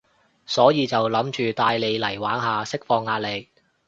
[0.47, 3.49] 所以就諗住帶你嚟玩下，釋放壓力